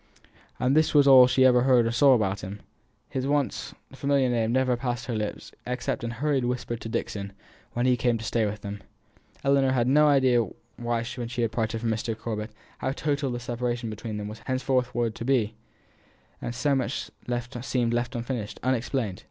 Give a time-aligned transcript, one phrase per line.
[0.59, 2.63] And this was all she ever heard or saw about him;
[3.07, 7.33] his once familiar name never passed her lips except in hurried whispers to Dixon,
[7.73, 8.81] when he came to stay with them.
[9.43, 10.41] Ellinor had had no idea
[10.77, 12.17] when she parted from Mr.
[12.17, 15.53] Corbet how total the separation between them was henceforward to be,
[16.49, 17.11] so much
[17.61, 19.19] seemed left unfinished, unexplained.